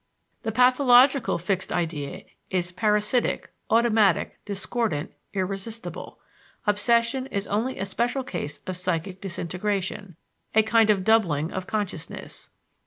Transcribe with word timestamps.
The 0.41 0.51
pathological 0.51 1.37
fixed 1.37 1.71
idea 1.71 2.23
is 2.49 2.71
"parasitic," 2.71 3.51
automatic, 3.69 4.43
discordant, 4.45 5.11
irresistible. 5.31 6.17
Obsession 6.65 7.27
is 7.27 7.45
only 7.45 7.77
a 7.77 7.85
special 7.85 8.23
case 8.23 8.61
of 8.65 8.75
psychic 8.75 9.21
disintegration, 9.21 10.15
a 10.55 10.63
kind 10.63 10.89
of 10.89 11.03
doubling 11.03 11.53
of 11.53 11.67
consciousness. 11.67 12.49